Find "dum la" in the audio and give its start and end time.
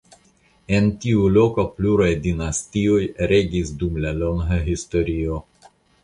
3.83-4.15